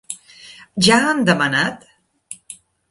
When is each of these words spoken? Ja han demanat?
Ja 0.87 0.97
han 1.09 1.21
demanat? 1.31 1.89